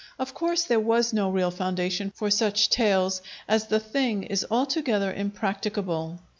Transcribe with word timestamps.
Of 0.17 0.33
course, 0.33 0.63
there 0.63 0.79
was 0.79 1.13
no 1.13 1.29
real 1.29 1.51
foundation 1.51 2.09
for 2.09 2.31
such 2.31 2.71
tales, 2.71 3.21
as 3.47 3.67
the 3.67 3.79
thing 3.79 4.23
is 4.23 4.43
altogether 4.49 5.13
impracticable. 5.13 6.17